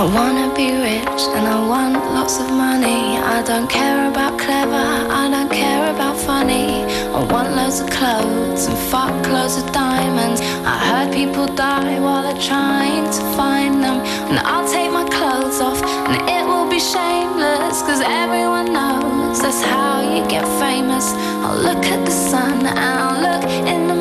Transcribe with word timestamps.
I 0.00 0.04
wanna 0.14 0.48
be 0.54 0.72
rich 0.72 1.22
and 1.36 1.46
I 1.46 1.60
want 1.68 1.92
lots 2.16 2.40
of 2.40 2.48
money. 2.48 3.18
I 3.18 3.42
don't 3.42 3.68
care 3.68 4.08
about 4.08 4.38
clever, 4.38 4.86
I 5.20 5.28
don't 5.30 5.52
care 5.52 5.92
about 5.94 6.16
funny. 6.16 6.84
I 7.12 7.20
want 7.30 7.54
loads 7.54 7.80
of 7.80 7.90
clothes 7.90 8.64
and 8.64 8.78
fuck 8.88 9.12
loads 9.28 9.58
of 9.58 9.70
diamonds. 9.72 10.40
I 10.64 10.76
heard 10.88 11.12
people 11.12 11.46
die 11.48 12.00
while 12.00 12.22
they're 12.22 12.42
trying 12.42 13.04
to 13.12 13.22
find 13.36 13.84
them. 13.84 13.98
And 14.30 14.38
I'll 14.38 14.66
take 14.66 14.90
my 14.90 15.06
clothes 15.06 15.60
off 15.60 15.82
and 16.08 16.16
it 16.36 16.46
will 16.48 16.68
be 16.70 16.80
shameless. 16.80 17.82
Cause 17.82 18.00
everyone 18.00 18.72
knows 18.72 19.42
that's 19.42 19.60
how 19.60 20.00
you 20.00 20.26
get 20.30 20.48
famous. 20.64 21.12
I'll 21.44 21.60
look 21.60 21.84
at 21.84 22.06
the 22.06 22.16
sun 22.30 22.64
and 22.64 22.78
I'll 22.78 23.20
look 23.20 23.44
in 23.68 23.86
the 23.86 23.99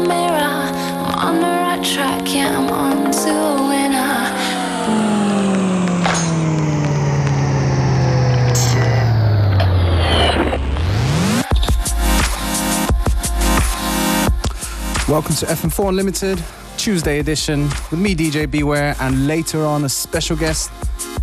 Welcome 15.09 15.33
to 15.37 15.47
FM4 15.47 15.89
Unlimited, 15.89 16.43
Tuesday 16.77 17.17
edition, 17.17 17.63
with 17.89 17.99
me, 17.99 18.13
DJ 18.13 18.49
Beware, 18.49 18.95
and 18.99 19.25
later 19.25 19.65
on 19.65 19.83
a 19.83 19.89
special 19.89 20.37
guest 20.37 20.71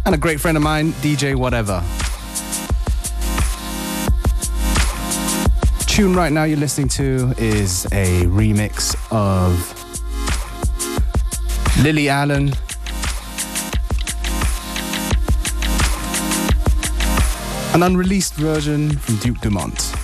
and 0.05 0.13
a 0.13 0.19
great 0.19 0.41
friend 0.41 0.57
of 0.57 0.65
mine, 0.65 0.91
DJ 0.95 1.37
Whatever. 1.37 1.81
Tune 5.87 6.17
right 6.17 6.33
now 6.33 6.43
you're 6.43 6.59
listening 6.59 6.89
to 6.89 7.33
is 7.39 7.85
a 7.93 8.25
remix 8.25 8.97
of 9.13 9.55
Lily 11.85 12.09
Allen. 12.09 12.53
An 17.73 17.85
unreleased 17.85 18.35
version 18.35 18.91
from 18.99 19.17
Duke 19.19 19.39
Dumont. 19.41 19.96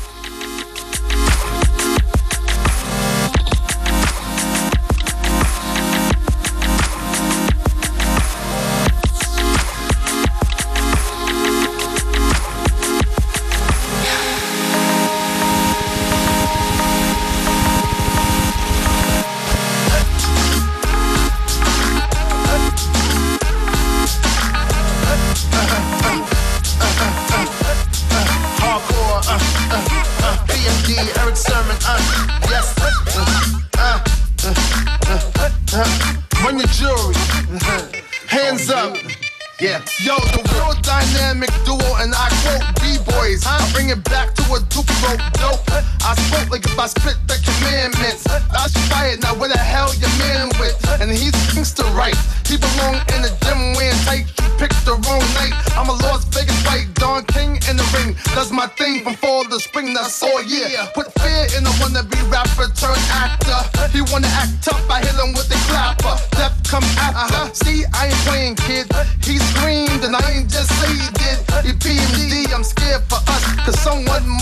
B-boys. 43.43 43.47
I 43.47 43.73
bring 43.73 43.91
it 43.91 44.03
back 44.05 44.35
to 44.35 44.43
a 44.55 44.61
Duke 44.71 44.89
rope 45.03 45.21
dope. 45.35 45.63
I 46.03 46.15
spoke 46.15 46.51
like 46.51 46.65
if 46.65 46.79
I 46.79 46.87
spit 46.87 47.17
the 47.27 47.39
commandments. 47.43 48.27
I 48.29 48.69
fired, 48.91 49.23
now 49.23 49.35
where 49.35 49.49
the 49.49 49.59
hell 49.59 49.95
your 49.95 50.11
man 50.19 50.49
with? 50.59 50.77
And 51.01 51.11
he's 51.11 51.33
gangster 51.55 51.85
right. 51.95 52.17
He 52.47 52.57
belong 52.57 52.97
in 53.15 53.23
the 53.23 53.33
gym 53.43 53.75
wearing 53.75 53.99
tight. 54.05 54.27
You 54.43 54.49
picked 54.59 54.85
the 54.85 54.95
wrong 54.95 55.25
night. 55.39 55.55
I'm 55.77 55.89
a 55.89 55.97
Las 56.05 56.25
Vegas 56.35 56.59
white 56.67 56.93
Don 56.95 57.25
King 57.27 57.57
in 57.69 57.77
the 57.77 57.87
ring. 57.95 58.17
Does 58.35 58.53
my 58.53 58.67
thing 58.79 59.03
from 59.03 59.15
fall 59.15 59.45
to 59.45 59.61
spring. 59.61 59.95
That's 59.95 60.23
all 60.23 60.43
yeah. 60.43 60.91
Put 60.95 61.13
fear 61.19 61.47
in 61.57 61.65
the 61.65 61.73
wannabe 61.81 62.19
rapper 62.31 62.69
turn 62.75 62.99
actor. 63.11 63.61
He 63.91 64.03
wanna 64.13 64.29
act 64.29 64.63
tough. 64.63 64.85
I 64.91 65.01
hit 65.01 65.17
him 65.17 65.33
with 65.35 65.49
the 65.49 65.59
clapper. 65.71 66.19
Death 66.37 66.57
come 66.69 66.85
after. 66.99 67.35
Uh-huh. 67.35 67.53
See, 67.53 67.85
I 67.95 68.07
ain't 68.09 68.23
playing 68.27 68.57
kid. 68.57 68.87
He 69.25 69.39
screamed 69.39 70.05
and 70.05 70.15
I 70.17 70.23
ain't 70.33 70.51
just 70.51 70.71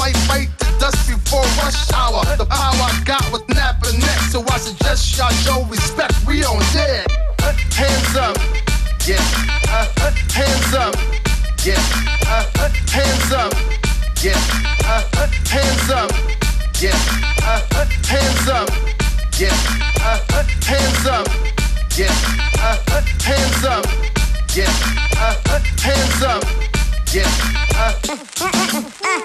might 0.00 0.16
bite 0.26 0.48
the 0.58 0.64
dust 0.80 1.06
before 1.06 1.44
rush 1.60 1.92
hour. 1.92 2.24
The 2.40 2.46
power 2.46 2.72
I 2.88 3.02
got 3.04 3.24
with 3.30 3.46
Nappa 3.50 3.92
next. 3.92 4.32
So 4.32 4.40
I 4.48 4.56
suggest 4.56 5.18
y'all 5.18 5.28
show 5.44 5.62
respect. 5.68 6.14
We 6.26 6.42
on 6.42 6.58
dead. 6.72 7.06
Hands 7.76 8.16
up. 8.16 8.36
Yeah. 9.06 9.20
Hands 10.32 10.72
up. 10.74 10.94
Yeah. 11.64 11.82
Hands 12.96 13.32
up. 13.42 13.52
Yeah. 14.24 14.40
Hands 15.52 15.90
up. 15.90 16.10
Yeah. 16.80 16.96
Hands 18.08 18.48
up. 18.48 18.70
Yeah. 19.38 19.56
Hands 20.64 21.06
up. 21.06 21.28
Yeah. 21.98 22.16
Hands 23.28 23.64
up. 23.64 23.86
Yeah. 24.56 24.72
Hands 25.84 26.22
up. 26.22 26.44
Yeah. 27.12 27.59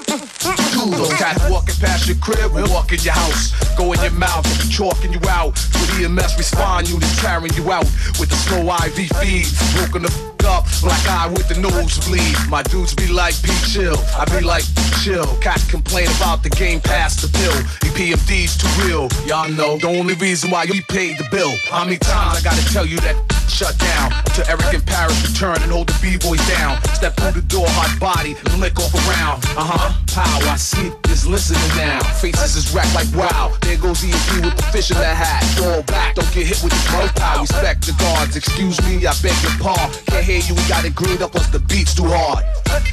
Those 0.07 1.13
cats 1.13 1.49
walking 1.49 1.75
past 1.75 2.07
your 2.07 2.17
crib, 2.17 2.51
walk 2.69 2.91
in 2.91 2.99
your 2.99 3.13
house. 3.13 3.53
Go 3.75 3.93
in 3.93 4.01
your 4.01 4.11
mouth, 4.11 4.45
chalking 4.69 5.13
you 5.13 5.19
out. 5.29 5.53
With 5.73 5.99
EMS 5.99 6.37
respond 6.37 6.89
units 6.89 7.19
carrying 7.19 7.53
you 7.53 7.71
out. 7.71 7.85
With 8.19 8.29
the 8.29 8.35
slow 8.35 8.61
IV 8.61 9.09
feed, 9.19 9.47
broken 9.75 10.03
the 10.03 10.11
f 10.11 10.35
up, 10.45 10.65
black 10.81 11.07
eye 11.07 11.27
with 11.27 11.49
the 11.49 11.59
nosebleed. 11.59 12.35
My 12.49 12.61
dudes 12.63 12.93
be 12.93 13.07
like, 13.07 13.35
be 13.41 13.51
chill. 13.67 13.97
I 14.15 14.25
be 14.25 14.45
like, 14.45 14.63
chill. 15.03 15.25
Cats 15.41 15.69
complain 15.69 16.07
about 16.17 16.43
the 16.43 16.49
game 16.49 16.79
past 16.79 17.21
the 17.21 17.27
pill. 17.37 17.57
EPMD's 17.89 18.57
too 18.57 18.85
real. 18.85 19.09
Y'all 19.25 19.49
know 19.49 19.77
the 19.77 19.87
only 19.87 20.13
reason 20.15 20.51
why 20.51 20.63
you 20.63 20.81
paid 20.83 21.17
the 21.17 21.27
bill. 21.31 21.51
How 21.69 21.83
many 21.83 21.97
times 21.97 22.39
I 22.39 22.41
gotta 22.43 22.73
tell 22.73 22.85
you 22.85 22.97
that 23.01 23.34
shut 23.49 23.77
down? 23.77 24.11
To 24.35 24.41
Erick 24.49 24.73
and 24.73 24.85
Parrish 24.85 25.21
return 25.27 25.61
and 25.61 25.71
hold 25.71 25.87
the 25.87 25.97
B-boys 26.01 26.41
down. 26.47 26.81
Step 26.93 27.15
through 27.15 27.41
the 27.41 27.45
door, 27.47 27.65
hot 27.69 27.93
body, 27.99 28.35
and 28.45 28.59
lick 28.59 28.79
off 28.79 28.93
around. 28.93 29.43
Uh-huh. 29.57 29.93
Pow, 30.13 30.51
I 30.51 30.55
see 30.55 30.91
is 31.11 31.27
listening 31.27 31.61
now. 31.75 31.99
Faces 32.21 32.55
is 32.55 32.73
racked 32.73 32.93
like 32.95 33.09
wow. 33.15 33.55
There 33.61 33.77
goes 33.77 34.03
EMP 34.03 34.45
with 34.45 34.55
the 34.57 34.65
fish 34.71 34.91
in 34.91 34.97
the 34.97 35.05
hat. 35.05 35.43
Fall 35.57 35.83
back, 35.83 36.15
don't 36.15 36.31
get 36.33 36.47
hit 36.47 36.61
with 36.63 36.73
the 36.73 36.83
mouth 36.91 37.13
pow. 37.15 37.41
Respect 37.41 37.85
the 37.85 37.93
guards. 37.99 38.35
Excuse 38.35 38.81
me, 38.83 39.05
I 39.05 39.13
beg 39.21 39.35
your 39.43 39.55
pardon. 39.59 39.89
Can't 40.07 40.25
hear 40.25 40.39
you, 40.39 40.55
we 40.55 40.63
got 40.67 40.85
it 40.85 40.95
greened 40.95 41.21
up 41.21 41.31
cause 41.31 41.49
the 41.51 41.59
beat's 41.59 41.93
too 41.95 42.07
hard. 42.07 42.43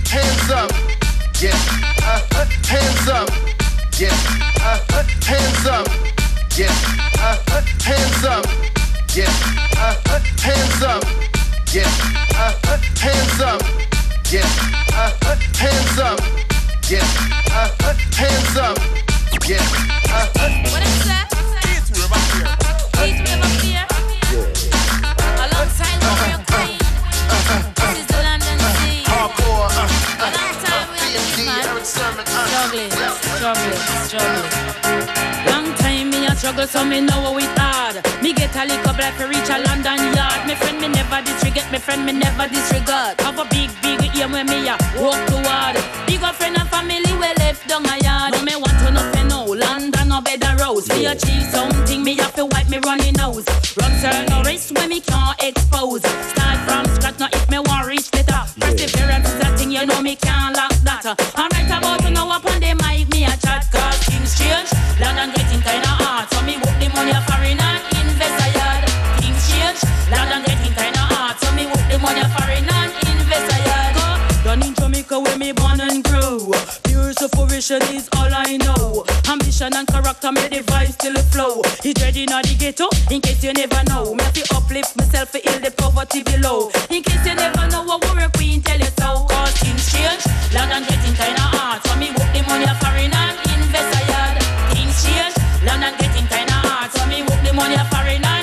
hands 0.07 0.51
up. 0.51 0.71
Yeah. 1.43 1.59
Uh, 2.07 2.23
hands 2.67 3.09
up. 3.09 3.29
Yeah. 3.99 4.15
Uh, 4.63 4.79
hands 5.27 5.67
up. 5.67 5.89
Yeah. 6.57 6.71
Uh, 7.19 7.63
hands 7.83 8.25
up. 8.25 8.72
Yeah. 9.15 9.29
Uh, 9.77 9.95
hands 10.41 10.83
up. 10.83 11.05
Yeah. 11.73 11.85
Uh, 12.35 12.55
hands 12.99 13.41
up. 13.41 13.61
Yeah. 14.33 14.47
Uh, 14.95 15.13
hands 15.55 15.99
up. 15.99 16.19
Yeah. 16.89 17.05
Uh, 17.53 17.69
hands 18.17 18.57
up. 18.57 18.79
Yeah. 19.47 19.61
Uh, 20.09 20.29
What 20.73 20.83
is 20.83 21.05
that? 21.05 21.29
Heat 23.03 23.19
wave 23.21 23.43
up 23.43 23.61
here. 23.61 23.87
Alongside 25.45 25.99
Mario 26.01 26.39
Queen. 26.49 26.79
This 27.77 27.99
is 28.01 28.07
the 28.07 28.21
London 28.23 28.59
Sea. 28.81 29.05
hardcore. 29.05 29.69
Uh, 29.77 30.25
A 30.25 30.29
long 30.33 30.55
time 30.65 30.89
we 30.89 31.13
have 34.09 34.52
struggle, 36.43 36.67
so 36.67 36.85
me 36.85 37.01
know 37.01 37.23
how 37.23 37.39
it 37.39 37.55
hard. 37.55 38.03
Me 38.21 38.33
get 38.33 38.51
a 38.57 38.67
little 38.67 38.95
black 38.99 39.15
for 39.15 39.29
reach 39.29 39.47
a 39.47 39.63
London 39.63 40.03
yard. 40.11 40.43
Me 40.49 40.55
friend 40.57 40.81
me 40.81 40.89
never 40.89 41.23
disregard, 41.23 41.71
me 41.71 41.79
friend 41.79 42.05
me 42.05 42.13
never 42.13 42.49
disregard. 42.49 43.15
Have 43.21 43.39
a 43.39 43.47
big, 43.55 43.71
big 43.81 44.11
aim 44.19 44.33
where 44.33 44.45
me 44.45 44.67
a 44.67 44.75
walk 44.99 45.23
toward. 45.31 45.79
Big 46.05 46.21
up 46.21 46.35
friend 46.35 46.59
and 46.59 46.69
family 46.69 47.13
we 47.23 47.31
left 47.39 47.69
down 47.69 47.87
a 47.87 47.95
yard. 48.03 48.35
No 48.35 48.43
me 48.43 48.57
want 48.57 48.75
to 48.83 48.91
know 48.91 49.07
for 49.15 49.25
no 49.31 49.41
London 49.55 50.09
no 50.09 50.21
better 50.21 50.53
rose. 50.59 50.89
Me 50.89 51.07
achieve 51.07 51.47
something, 51.55 52.03
me 52.03 52.17
have 52.17 52.35
to 52.35 52.47
wipe 52.47 52.69
me 52.69 52.79
running 52.79 53.15
nose. 53.15 53.47
Run 53.79 53.93
turn 54.03 54.27
no 54.27 54.43
risk 54.43 54.75
when 54.75 54.89
me 54.89 55.01
can't 55.01 55.41
expose. 55.41 56.03
Start 56.03 56.59
from 56.67 56.85
scratch, 56.97 57.21
now 57.21 57.29
if 57.33 57.49
me 57.51 57.61
want 57.61 57.87
reach 57.87 58.11
the 58.11 58.25
top. 58.27 58.49
Perseverance 58.59 59.31
is 59.31 59.47
a 59.47 59.49
thing, 59.57 59.71
you 59.71 59.87
know 59.87 60.03
me 60.03 60.17
can't 60.17 60.57
lock 60.57 60.75
that. 60.83 61.07
Alright 61.39 61.71
about 61.71 62.01
to 62.03 62.11
know 62.11 62.27
up 62.35 62.45
on 62.45 62.59
the 62.59 62.75
mic, 62.83 63.07
me 63.15 63.27
a 63.31 63.35
chat 63.39 63.63
cause 63.71 64.03
things 64.11 64.37
change. 64.37 64.72
To 77.23 77.37
fruition 77.37 77.83
is 77.95 78.09
all 78.17 78.31
I 78.35 78.57
know. 78.57 79.05
Ambition 79.31 79.75
and 79.77 79.87
character 79.87 80.33
make 80.33 80.51
the 80.51 80.61
vibes 80.67 80.95
still 80.99 81.15
flow. 81.31 81.63
He 81.83 81.95
dreading 81.95 82.33
on 82.33 82.43
the 82.43 82.55
ghetto, 82.59 82.89
in 83.15 83.21
case 83.21 83.45
you 83.45 83.53
never 83.53 83.83
know. 83.87 84.15
Me 84.15 84.25
fi 84.35 84.43
uplift 84.57 84.97
myself 84.97 85.31
to 85.33 85.39
heal 85.39 85.61
the 85.61 85.71
poverty 85.71 86.23
below. 86.25 86.71
In 86.91 87.03
case 87.03 87.25
you 87.25 87.35
never 87.35 87.69
know 87.71 87.85
what 87.85 88.03
worry 88.11 88.27
queen 88.35 88.61
tell 88.63 88.79
you 88.79 88.91
so. 88.99 89.27
Cause 89.31 89.55
things 89.63 89.87
change, 89.93 90.27
land 90.55 90.73
and 90.75 90.87
getting 90.89 91.15
kinda 91.15 91.47
hard. 91.55 91.79
So 91.87 91.95
me 91.95 92.11
work 92.11 92.31
the 92.35 92.43
money 92.43 92.67
a 92.67 92.75
foreign 92.83 93.15
and 93.15 93.37
invest 93.55 93.95
a 93.95 94.01
yard. 94.11 94.37
Things 94.75 94.99
change, 95.07 95.35
land 95.63 95.85
and 95.87 95.95
getting 96.03 96.27
kinda 96.27 96.59
hard. 96.67 96.91
So 96.91 97.07
me 97.07 97.23
work 97.23 97.41
the 97.47 97.53
money 97.55 97.79
a 97.79 97.85
foreign 97.87 98.25
and 98.25 98.42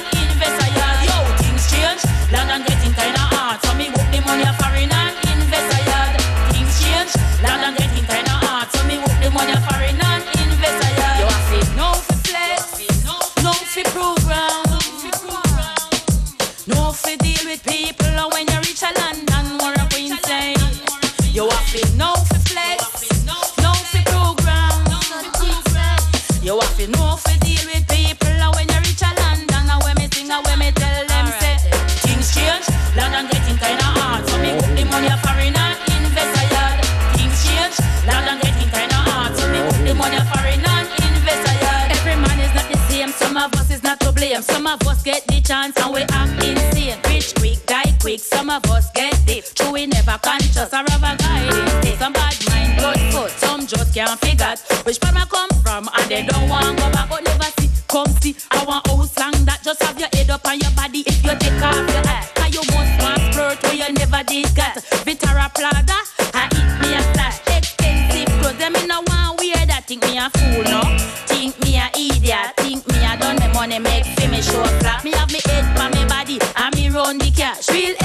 of 44.69 44.87
us 44.87 45.01
get 45.01 45.25
the 45.27 45.41
chance 45.41 45.75
and 45.77 45.93
we 45.93 46.01
act 46.01 46.43
insane. 46.43 46.97
Rich 47.09 47.33
quick, 47.35 47.65
die 47.65 47.91
quick, 47.99 48.19
some 48.19 48.49
of 48.49 48.63
us 48.69 48.91
get 48.91 49.17
deep 49.25 49.43
True 49.55 49.71
we 49.73 49.87
never 49.87 50.17
conscious 50.21 50.69
or 50.71 50.83
guidance 50.85 51.71
stick. 51.81 51.97
Some 51.97 52.13
bad 52.13 52.37
mind, 52.49 52.77
good 52.77 52.99
foot, 53.11 53.31
some 53.31 53.65
just 53.65 53.93
can't 53.93 54.19
figure. 54.21 54.45
Out 54.45 54.59
Which 54.85 55.01
part 55.01 55.15
I 55.15 55.25
come 55.25 55.49
from 55.63 55.89
and 55.97 56.09
they 56.09 56.25
don't 56.25 56.47
want 56.47 56.77
go 56.77 56.91
back 56.91 57.09
But 57.09 57.23
never 57.23 57.49
see, 57.57 57.69
come 57.87 58.07
see, 58.21 58.35
I 58.51 58.63
want 58.65 58.85
house 58.87 59.11
song 59.13 59.33
that 59.45 59.59
Just 59.63 59.81
have 59.83 59.99
your 59.99 60.09
head 60.13 60.29
up 60.29 60.45
on 60.45 60.59
your 60.59 60.71
body 60.71 61.03
if 61.07 61.23
you 61.25 61.33
take 61.39 61.61
off 61.63 61.75
your 61.75 62.05
hat. 62.05 62.29
Cause 62.35 62.53
you 62.53 62.61
must 62.69 62.93
want 63.01 63.21
flirt 63.33 63.63
where 63.63 63.73
you 63.73 63.89
never 63.93 64.21
did 64.23 64.53
get 64.53 64.77
Vitara 65.01 65.49
Prada, 65.55 65.97
I 66.37 66.45
eat 66.53 66.71
me 66.81 66.93
a 66.93 67.01
flash 67.13 67.41
Expensive 67.49 68.29
clothes, 68.39 68.57
them 68.57 68.75
in 68.75 68.91
a 68.91 69.01
one 69.01 69.33
wear 69.37 69.65
that. 69.65 69.85
Think 69.87 70.05
me 70.05 70.17
a 70.17 70.29
fool, 70.29 70.63
no? 70.69 70.81
Think 71.25 71.57
me 71.63 71.77
a 71.81 71.89
idiot. 71.97 72.53
Think 72.57 72.85
me 72.87 72.97
a 73.01 73.17
done 73.17 73.37
me 73.37 73.47
money 73.53 73.79
make 73.79 74.18
show 74.51 74.63
flat 74.79 75.03
Me 75.03 75.11
have 75.11 75.31
me 75.31 75.39
head 75.45 75.65
for 75.77 75.89
me 75.95 76.05
body 76.07 76.39
and 76.55 76.75
me 76.75 76.89
run 76.89 77.17
the 77.17 77.31
cash. 77.31 77.69
Real 77.69 77.95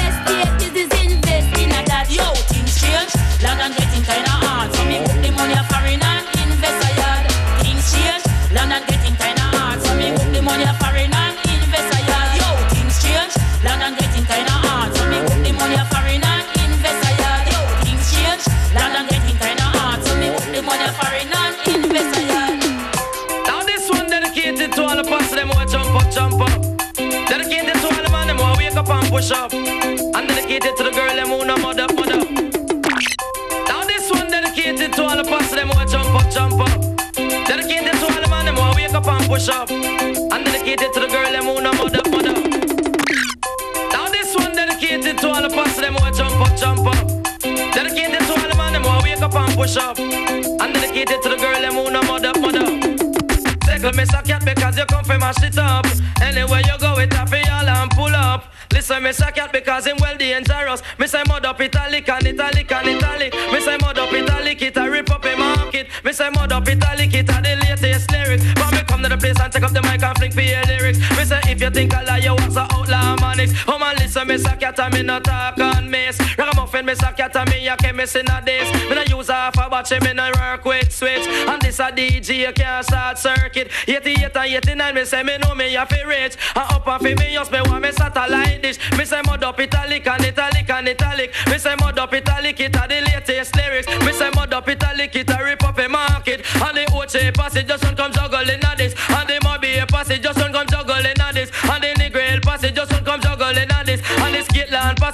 if 71.54 71.60
you 71.60 71.70
think 71.70 71.94
I 71.94 72.02
lie, 72.02 72.18
you 72.18 72.34
was 72.34 72.56
a 72.56 72.66
outlaw 72.72 73.16
manics. 73.20 73.52
Oh 73.68 73.78
man, 73.78 73.96
listen, 73.96 74.26
cat 74.58 74.78
and 74.80 74.94
me 74.94 75.02
not 75.02 75.24
talk 75.24 75.58
on 75.60 75.88
miss. 75.88 76.18
Ragamuffin, 76.36 76.86
cat 76.86 77.36
and 77.36 77.50
me 77.50 77.68
a 77.68 77.76
chemist 77.76 78.16
in 78.16 78.28
a 78.28 78.42
this. 78.44 78.72
Me 78.88 78.94
no 78.94 79.02
use 79.02 79.28
half 79.28 79.56
a 79.56 79.70
battery, 79.70 80.00
me 80.00 80.12
no 80.12 80.30
work 80.36 80.64
with 80.64 80.92
switch. 80.92 81.26
And 81.26 81.62
this 81.62 81.78
a 81.78 81.92
DJ, 81.92 82.46
you 82.46 82.52
can't 82.52 82.84
start 82.84 83.18
circuit. 83.18 83.70
88 83.86 84.36
and 84.36 84.54
89, 84.68 84.94
me 84.94 85.04
say 85.04 85.22
me 85.22 85.38
know 85.38 85.54
me 85.54 85.76
a 85.76 85.86
fi 85.86 86.02
rich. 86.02 86.36
And 86.56 86.70
up 86.72 86.86
and 86.88 87.02
fi 87.02 87.14
me 87.14 87.34
just 87.34 87.52
me 87.52 87.60
want 87.62 87.82
me 87.82 87.92
satellite 87.92 88.62
dish. 88.62 88.78
Me 88.98 89.04
say 89.04 89.20
mud 89.24 89.44
up 89.44 89.60
italic 89.60 90.06
and 90.06 90.24
italic 90.24 90.70
and 90.70 90.88
italic. 90.88 91.32
Me 91.46 91.58
say 91.58 91.74
mud 91.78 91.98
up 91.98 92.12
italic, 92.12 92.58
it 92.60 92.74
a 92.74 92.88
the 92.88 93.00
latest 93.00 93.54
lyrics. 93.54 93.86
Me 94.04 94.12
say 94.12 94.30
mud 94.34 94.52
up 94.52 94.68
italic, 94.68 95.14
it 95.14 95.30
a 95.30 95.44
rip 95.44 95.62
up 95.62 95.78
a 95.78 95.88
market. 95.88 96.40
And 96.56 96.76
the 96.76 96.84
Oche 96.90 97.32
passage 97.34 97.68
just 97.68 97.84
come 97.96 98.12
juggling 98.12 98.63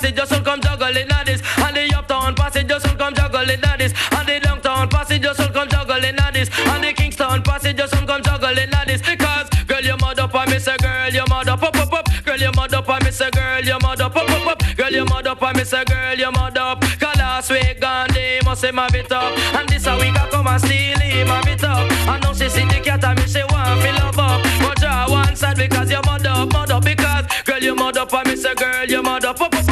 passage 0.00 0.16
just 0.16 0.32
don't 0.32 0.44
come 0.44 0.60
juggling 0.60 1.10
at 1.10 1.26
this. 1.26 1.42
And 1.58 1.76
the 1.76 1.94
Uptown 1.94 2.34
passage 2.34 2.68
just 2.68 2.86
don't 2.86 2.98
come 2.98 3.14
juggling 3.14 3.62
at 3.62 3.78
this. 3.78 3.92
And 4.12 4.28
the 4.28 4.40
Downtown 4.40 4.88
passage 4.88 5.22
just 5.22 5.38
don't 5.38 5.52
come 5.52 5.68
juggling 5.68 6.16
at 6.18 6.32
this. 6.32 6.48
And 6.58 6.82
the 6.82 6.92
Kingston 6.94 7.42
passage 7.42 7.76
just 7.76 7.92
don't 7.92 8.06
come 8.06 8.22
juggling 8.22 8.72
at 8.72 8.86
this. 8.86 9.02
Because 9.02 9.50
girl, 9.66 9.82
you 9.82 9.96
mud 9.98 10.18
up 10.18 10.34
and 10.34 10.50
me 10.50 10.58
say 10.58 10.76
girl, 10.78 11.10
you 11.10 11.24
mud 11.28 11.48
up, 11.48 11.62
up, 11.62 11.76
up, 11.76 11.92
up. 11.92 12.08
Girl, 12.24 12.38
you 12.38 12.50
mud 12.56 12.72
up 12.72 12.88
and 12.88 13.04
me 13.04 13.10
say 13.10 13.30
girl, 13.30 13.60
you 13.60 13.78
mud 13.82 14.00
up, 14.00 14.16
up, 14.16 14.30
up, 14.30 14.46
up. 14.46 14.76
Girl, 14.76 14.90
you 14.90 15.04
mud 15.04 15.26
up 15.26 15.42
and 15.42 15.56
me 15.58 15.64
say 15.64 15.84
girl, 15.84 16.14
you 16.16 16.30
mud 16.32 16.56
up. 16.56 16.80
Cause 16.80 17.16
last 17.16 17.50
week 17.50 17.80
Gandhi 17.80 18.40
must 18.44 18.62
say 18.62 18.70
my 18.70 18.88
bit 18.88 19.12
up. 19.12 19.36
And 19.54 19.68
this 19.68 19.86
a 19.86 19.94
week 19.96 20.16
I 20.16 20.28
come 20.30 20.46
and 20.46 20.62
steal 20.62 20.98
him 20.98 21.28
my 21.28 21.42
bit 21.42 21.62
up. 21.62 21.90
And 22.08 22.22
now 22.22 22.32
she 22.32 22.48
see 22.48 22.64
the 22.64 22.80
cat 22.80 23.04
and 23.04 23.18
me 23.20 23.26
say 23.26 23.44
want 23.50 23.82
feel 23.82 23.94
love 23.96 24.18
up. 24.18 24.42
But 24.60 24.80
draw 24.80 25.10
one 25.10 25.36
side 25.36 25.58
because 25.58 25.90
you 25.90 26.00
mud 26.06 26.26
up, 26.26 26.50
mud 26.52 26.70
up 26.70 26.84
because 26.84 27.26
girl 27.44 27.62
you 27.62 27.74
mud 27.74 27.98
up 27.98 28.12
and 28.14 28.28
me 28.28 28.36
say 28.36 28.54
girl 28.54 28.86
you 28.86 29.02
mud 29.02 29.24
up, 29.26 29.40
up, 29.40 29.69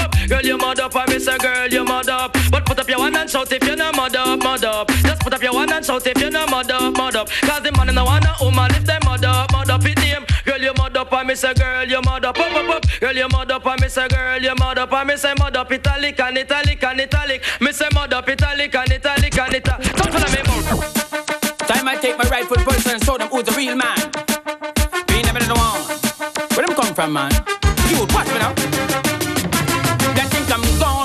mud 0.58 0.80
up 0.80 0.94
and 0.94 1.10
me 1.10 1.18
say 1.18 1.38
girl 1.38 1.68
you 1.68 1.84
mud 1.84 2.08
up. 2.08 2.36
But 2.50 2.66
put 2.66 2.78
up 2.78 2.88
your 2.88 2.98
one 2.98 3.16
and 3.16 3.30
shout 3.30 3.50
if 3.52 3.64
you're 3.64 3.76
no 3.76 3.92
mud 3.92 4.16
up, 4.16 4.38
mud 4.42 4.64
up. 4.64 4.88
Just 4.88 5.20
put 5.20 5.32
up 5.32 5.42
your 5.42 5.52
one 5.52 5.72
and 5.72 5.84
shout 5.84 6.06
if 6.06 6.18
you're 6.20 6.30
no 6.30 6.46
mud 6.46 6.70
up, 6.70 6.96
mud 6.96 7.16
up. 7.16 7.28
Cause 7.28 7.62
the 7.62 7.72
man 7.72 7.88
in 7.88 7.94
the 7.94 8.04
one 8.04 8.26
and 8.26 8.36
woman 8.40 8.70
if 8.74 8.84
they 8.84 8.98
mud 9.04 9.24
up, 9.24 9.52
mud 9.52 9.70
up 9.70 9.84
it 9.84 9.98
him. 9.98 10.24
Girl 10.44 10.58
you 10.60 10.72
mud 10.76 10.96
up 10.96 11.12
and 11.12 11.28
me 11.28 11.34
say 11.34 11.54
girl 11.54 11.84
you 11.84 12.00
mud 12.02 12.24
up, 12.24 12.38
up, 12.38 12.52
up, 12.54 12.68
up. 12.68 12.84
Girl 13.00 13.14
you 13.14 13.28
mud 13.28 13.50
up 13.50 13.66
and 13.66 13.80
me 13.80 13.88
say 13.88 14.08
girl 14.08 14.42
you 14.42 14.54
mud 14.58 14.78
up 14.78 14.92
and 14.92 15.08
me 15.08 15.16
say 15.16 15.34
mud 15.38 15.56
up 15.56 15.72
italic 15.72 16.20
and 16.20 16.38
italic 16.38 16.82
and 16.84 17.00
italic. 17.00 17.42
Me 17.60 17.72
say 17.72 17.88
mud 17.94 18.12
up 18.12 18.28
italic 18.28 18.74
and 18.74 18.92
italic 18.92 19.38
and 19.38 19.54
italic. 19.54 19.92
Come 19.94 20.12
follow 20.12 20.30
me 20.32 20.42
mouth. 20.46 21.58
Time 21.68 21.88
I 21.88 21.96
take 21.96 22.16
my 22.16 22.28
rightful 22.28 22.56
person 22.58 22.92
and 22.92 23.04
show 23.04 23.18
them 23.18 23.28
who's 23.28 23.44
the 23.44 23.52
real 23.52 23.76
man. 23.76 23.98
We 25.08 25.22
never 25.22 25.40
know 25.46 25.54
one. 25.54 25.82
Where 26.56 26.66
them 26.66 26.74
come 26.74 26.94
from, 26.94 27.12
man? 27.12 27.30
You 27.90 28.00
would 28.00 28.12
watch 28.12 28.28
me 28.28 28.38
now. 28.38 28.77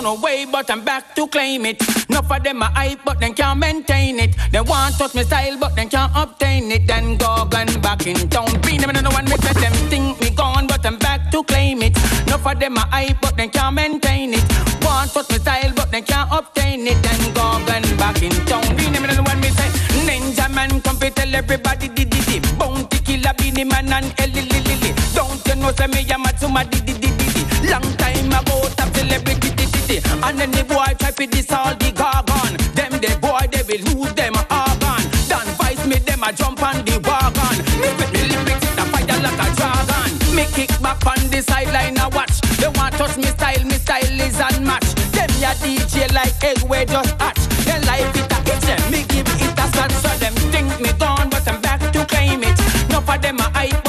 They 0.03 0.09
gone 0.09 0.17
away, 0.19 0.45
but 0.51 0.69
I'm 0.69 0.83
back 0.83 1.15
to 1.15 1.27
claim 1.27 1.65
it. 1.65 1.81
Enough 2.09 2.29
of 2.29 2.43
them 2.43 2.61
are 2.61 2.71
hype, 2.71 2.99
but 3.05 3.21
then 3.21 3.33
can't 3.33 3.57
maintain 3.57 4.19
it. 4.19 4.35
They 4.51 4.59
want 4.59 4.97
touch 4.97 5.15
me 5.15 5.23
style, 5.23 5.57
but 5.57 5.77
then 5.77 5.87
can't 5.87 6.11
obtain 6.13 6.69
it. 6.73 6.87
Then 6.87 7.15
go 7.15 7.45
gun 7.45 7.67
back 7.79 8.05
in 8.05 8.27
town. 8.27 8.49
We 8.65 8.77
never 8.77 8.91
know 8.91 9.11
one 9.11 9.23
make 9.29 9.39
them 9.39 9.71
think 9.87 10.19
me 10.19 10.31
gone, 10.31 10.67
but 10.67 10.85
I'm 10.85 10.97
back 10.97 11.31
to 11.31 11.41
claim 11.43 11.81
it. 11.81 11.95
Enough 12.27 12.45
of 12.45 12.59
them 12.59 12.77
are 12.77 12.87
hype, 12.87 13.21
but 13.21 13.37
then 13.37 13.49
can't 13.49 13.75
maintain 13.75 14.33
it. 14.33 14.43
Want 14.83 15.13
touch 15.13 15.29
me 15.29 15.37
style, 15.37 15.71
but 15.73 15.89
then 15.89 16.03
can't 16.03 16.29
obtain 16.33 16.85
it. 16.85 17.01
Then 17.01 17.33
go 17.33 17.63
gun 17.65 17.83
back 17.95 18.21
in 18.21 18.33
town. 18.45 18.75
We 18.75 18.89
never 18.89 19.07
know 19.07 19.23
one 19.23 19.39
me 19.39 19.51
say. 19.51 19.69
Ninja 20.03 20.53
man 20.53 20.81
come 20.81 20.97
fi 20.97 21.11
tell 21.11 21.33
everybody 21.33 21.87
di 21.87 22.03
di 22.03 22.19
di. 22.27 22.39
Bounty 22.59 22.99
killer 22.99 23.33
be 23.37 23.51
the 23.51 23.63
man 23.63 23.93
and 23.93 24.13
Ellie 24.19 24.41
Lily. 24.51 24.91
Don't 25.15 25.39
you 25.47 25.55
know 25.55 25.71
say 25.71 25.87
me 25.87 26.03
a 26.11 26.17
Matsuma 26.17 26.65
di 26.69 26.81
di 26.81 26.91
di 26.91 27.07
di 27.07 27.27
di. 27.31 27.69
Long 27.71 27.87
time 27.95 28.33
ago 28.33 28.67
top 28.75 28.91
celebrity 28.93 29.52
di. 29.93 30.09
And 30.23 30.37
then 30.39 30.51
the 30.51 30.63
boy 30.63 30.89
try 30.97 31.11
fi 31.11 31.25
this 31.25 31.51
all 31.51 31.75
the 31.75 31.91
gargon. 31.91 32.57
Them 32.73 32.93
the 33.01 33.11
boy 33.21 33.45
they 33.51 33.63
will 33.67 33.83
lose 33.93 34.13
them 34.13 34.35
organ. 34.49 35.03
Don't 35.29 35.49
vice 35.57 35.85
me 35.85 35.97
them 35.99 36.23
a 36.23 36.31
jump 36.33 36.61
on 36.63 36.83
the 36.85 36.97
wagon. 37.05 37.55
Me 37.81 37.89
with 37.97 38.11
me 38.13 38.21
lyrics, 38.29 38.69
the 38.77 38.83
fire 38.91 39.19
like 39.25 39.41
a 39.45 39.47
dragon. 39.57 40.09
Me 40.35 40.45
kick 40.55 40.73
back 40.81 41.05
on 41.05 41.21
the 41.29 41.41
sideline, 41.41 41.97
I 41.97 42.07
watch. 42.07 42.41
They 42.57 42.67
want 42.67 42.95
touch 42.95 43.17
me 43.17 43.29
style, 43.35 43.63
me 43.65 43.77
style 43.77 44.21
is 44.21 44.39
unmatched. 44.39 44.95
Them 45.13 45.29
ya 45.39 45.53
DJ 45.61 46.11
like 46.13 46.35
egg, 46.43 46.61
we 46.69 46.85
just 46.85 47.13
hatch. 47.21 47.41
They 47.65 47.79
like 47.89 48.15
it, 48.15 48.31
I 48.31 48.39
hit 48.47 48.61
them. 48.67 48.81
Me 48.91 49.03
give 49.11 49.27
it 49.27 49.59
a 49.59 49.65
shot, 49.75 49.91
so 49.91 50.09
them 50.17 50.33
think 50.51 50.69
me 50.79 50.91
gone, 50.97 51.29
but 51.29 51.47
I'm 51.47 51.61
back 51.61 51.81
to 51.93 52.05
claim 52.05 52.43
it. 52.43 52.57
No 52.89 53.01
for 53.01 53.17
them 53.17 53.37
a 53.39 53.47
hype, 53.53 53.82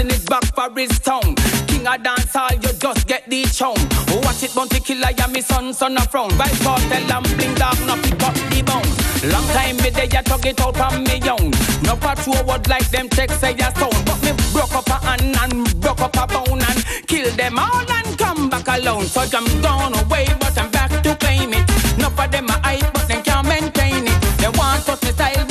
silent 0.00 0.10
assassin 0.10 0.10
is 0.10 0.24
back 0.24 0.44
for 0.54 0.78
his 0.78 0.98
town. 1.00 1.34
King 1.66 1.86
of 1.86 2.02
dance 2.02 2.32
hall, 2.32 2.52
you 2.54 2.72
just 2.78 3.06
get 3.06 3.28
the 3.28 3.44
chone. 3.44 3.76
Watch 4.22 4.42
it, 4.42 4.54
bounty 4.54 4.80
killer, 4.80 5.10
yeah, 5.16 5.26
me 5.28 5.40
son, 5.40 5.72
son 5.72 5.96
a 5.96 6.00
frown. 6.02 6.36
By 6.38 6.48
cartel 6.62 7.12
and 7.12 7.36
Bling 7.36 7.54
Dawg, 7.54 7.78
no 7.86 7.96
pick 7.96 8.22
up 8.22 8.34
the 8.34 8.62
bone. 8.62 9.30
Long 9.30 9.46
time 9.52 9.76
me 9.78 9.90
day, 9.90 10.08
you 10.10 10.22
tug 10.22 10.46
it 10.46 10.60
out 10.60 10.76
from 10.76 11.04
me 11.04 11.18
young. 11.18 11.52
No 11.82 11.96
part 11.96 12.18
patrol 12.18 12.44
word 12.46 12.68
like 12.68 12.88
them 12.90 13.08
text 13.08 13.40
say 13.40 13.54
a 13.54 13.70
stone. 13.76 14.04
But 14.04 14.22
me 14.22 14.32
broke 14.52 14.74
up 14.74 14.88
a 14.88 14.98
hand 15.04 15.36
and 15.42 15.80
broke 15.80 16.00
up 16.00 16.16
a 16.16 16.26
bone 16.26 16.62
and 16.62 16.84
kill 17.06 17.30
them 17.36 17.58
all 17.58 17.90
and 17.90 18.18
come 18.18 18.48
back 18.48 18.68
alone. 18.68 19.04
So 19.04 19.20
I'm 19.20 19.46
gone 19.62 19.94
away, 19.94 20.26
but 20.40 20.56
I'm 20.58 20.70
back 20.70 20.90
to 21.02 21.16
claim 21.16 21.52
it. 21.52 21.66
No 21.98 22.08
for 22.10 22.26
them 22.28 22.48
a 22.48 22.56
hype, 22.64 22.92
but 22.92 23.06
they 23.08 23.20
can't 23.20 23.46
maintain 23.46 24.06
it. 24.06 24.20
They 24.38 24.48
want 24.48 24.84
touch 24.86 25.02
me 25.02 25.12
style, 25.12 25.49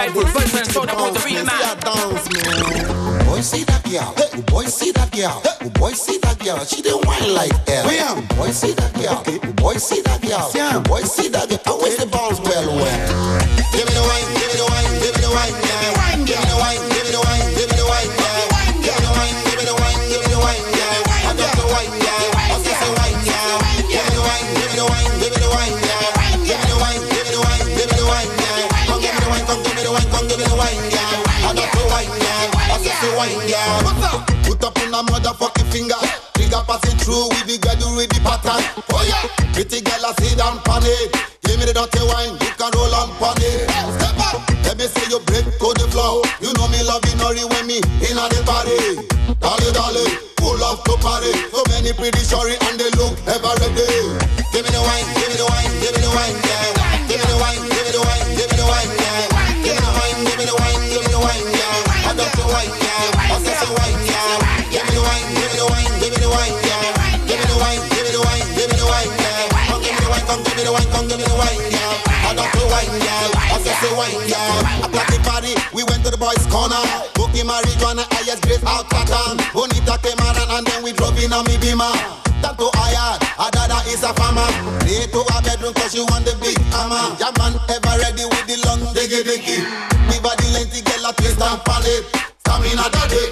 Time 0.00 0.16
I 0.16 0.22
take 0.32 0.54
my. 0.54 0.62
So 0.62 0.86
the 0.86 0.96
who's 0.96 1.12
the 1.12 1.20
real 1.28 1.44
man. 1.44 1.60
Boy, 3.26 3.40
see 3.42 3.64
that 3.64 3.84
girl. 3.84 4.14
Hey, 4.16 4.40
boy, 4.48 4.64
see 4.64 4.92
that 4.92 5.10
girl. 5.12 5.42
Hey, 5.44 5.68
boy, 5.76 5.92
see 5.92 6.16
that 6.18 6.38
girl. 6.38 6.64
She 6.64 6.80
didn't 6.80 7.04
whine 7.04 7.34
like 7.34 7.52
hell. 7.68 7.84
Wham. 7.84 8.26
Boy, 8.38 8.50
see 8.50 8.72
that 8.72 8.94
girl. 8.96 9.20
Boy, 9.54 9.74
see 9.74 10.00
that 10.00 10.22
girl. 10.22 10.48
Sam. 10.48 10.82
Boy, 10.84 11.02
see 11.02 11.28
that 11.28 11.50
girl. 11.50 11.60
I 11.66 11.82
wish 11.82 11.96
the 11.96 12.06
balls 12.06 12.40
well 12.40 12.76
wet. 12.76 13.08
Give 13.76 13.84
me 13.84 13.92
the 13.92 14.00
wine, 14.00 14.28
give 14.40 14.48
me 14.48 14.56
the 14.56 14.68
wine, 14.72 14.92
give 15.04 15.14
me 15.16 15.20
the 15.20 15.32
wine, 15.36 15.69
the 29.90 29.98
wine, 29.98 30.10
come 30.10 30.26
give 30.28 30.38
me 30.38 30.44
the 30.46 30.54
wine, 30.54 30.78
yeah. 30.90 31.46
I 31.46 31.50
got 31.50 31.68
the 31.74 31.82
wine, 31.90 32.14
yeah. 32.22 32.70
I 32.70 32.76
said 32.78 32.98
the 33.02 33.10
wine, 33.18 33.42
yeah. 33.50 33.82
Put 34.46 34.62
up 34.62 34.78
on 34.78 34.94
a 34.94 35.00
motherfucking 35.10 35.68
finger. 35.70 35.98
Trigger 36.34 36.62
passing 36.66 36.98
through 36.98 37.28
with 37.34 37.46
the 37.50 37.58
with 37.98 38.10
the 38.10 38.20
pattern. 38.22 38.62
Oh 38.94 39.02
yeah, 39.02 39.26
pretty 39.52 39.82
girl 39.82 40.06
I 40.06 40.14
sit 40.22 40.38
down 40.38 40.62
pan 40.62 40.86
it. 40.86 41.10
Give 41.42 41.58
me 41.58 41.66
the 41.66 41.74
dirty 41.74 42.02
wine, 42.06 42.38
you 42.38 42.52
can 42.54 42.70
roll 42.70 42.94
on 42.94 43.10
it. 43.42 43.66
Step 43.98 44.18
up, 44.30 44.38
let 44.62 44.78
me 44.78 44.86
see 44.86 45.10
you 45.10 45.18
break 45.26 45.46
to 45.58 45.68
the 45.74 45.86
floor. 45.90 46.22
You 46.38 46.54
know 46.54 46.70
me 46.70 46.80
love 46.86 47.02
you, 47.06 47.16
nori 47.18 47.42
when 47.50 47.66
me 47.66 47.82
in 48.06 48.14
a 48.14 48.24
the 48.30 48.40
party. 48.46 48.78
Dolly, 49.42 49.70
dolly, 49.74 50.06
full 50.38 50.62
of 50.62 50.78
to 50.86 50.94
party. 51.02 51.34
So 51.50 51.66
many 51.74 51.90
pretty 51.92 52.22
shorty 52.22 52.54
and 52.70 52.78
they 52.78 52.90
look 52.94 53.18
ever 53.26 53.52
ready. 53.58 54.29
Marijuana, 77.50 78.06
highest 78.14 78.42
grade 78.46 78.62
out 78.64 78.86
Catan. 78.86 79.34
Bonita 79.50 79.98
around 79.98 80.38
and 80.54 80.66
then 80.66 80.82
we 80.86 80.92
drove 80.94 81.18
in 81.18 81.34
a 81.34 81.42
me 81.50 81.58
beamer. 81.58 81.90
That 82.40 82.56
to 82.56 82.70
Ayad, 82.78 83.20
Adada 83.36 83.82
is 83.90 84.06
a 84.06 84.14
farmer. 84.14 84.46
Pray 84.80 85.10
to 85.10 85.20
a 85.20 85.36
bedroom 85.42 85.74
cause 85.74 85.94
you 85.94 86.06
want 86.06 86.24
the 86.24 86.38
big 86.38 86.56
hammer. 86.70 87.18
Yeah 87.18 87.34
man, 87.36 87.58
ever 87.68 87.94
ready 87.98 88.24
with 88.24 88.46
the 88.46 88.56
long 88.64 88.80
diggy 88.94 89.26
diggy. 89.26 89.58
Give 90.08 90.22
her 90.22 90.34
the 90.38 90.46
lengthy 90.54 90.80
girl 90.86 91.10
a 91.10 91.12
twist 91.18 91.42
and 91.42 91.60
pan 91.66 91.82
it. 91.84 92.06
Stamina 92.40 92.86
daddy, 92.90 93.22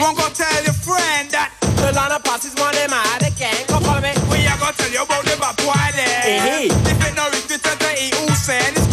Won't 0.00 0.16
go 0.18 0.28
tell 0.32 0.64
your 0.64 0.72
friend 0.72 1.30
that 1.30 1.52
The 1.76 1.92
land 1.92 2.12
of 2.12 2.24
pass 2.24 2.44
is 2.44 2.56
money 2.56 2.78
mad 2.90 3.22
again. 3.22 3.66
Come 3.68 3.82
follow 3.84 4.00
me. 4.00 4.12
we 4.32 4.46
are 4.46 4.58
gonna 4.58 4.72
tell 4.72 4.90
you 4.90 5.02
about 5.02 5.24
the 5.24 5.36
bad 5.36 5.56
boy 5.60 5.86
there. 5.94 6.22
Eh. 6.24 6.68
If 6.72 7.00
it 7.04 7.14
no 7.14 7.28
reach, 7.30 7.48
return 7.52 7.78
to 7.78 7.90
eat 8.00 8.14
who 8.14 8.34
send 8.34 8.83